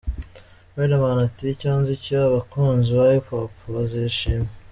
[0.77, 4.51] Riderman ati 'Icyo nzi cyo abakunzi ba hiphop bazishima'.